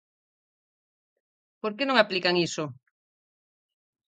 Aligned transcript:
Por 1.61 1.71
que 1.77 1.83
non 1.87 1.97
aplican 1.99 2.35
iso? 2.47 2.63